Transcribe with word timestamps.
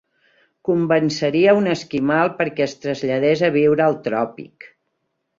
Convenceria 0.67 1.51
un 1.57 1.67
esquimal 1.73 2.31
perquè 2.39 2.65
es 2.65 2.73
traslladés 2.85 3.43
a 3.49 3.51
viure 3.57 3.85
al 3.89 3.99
tròpic. 4.09 4.67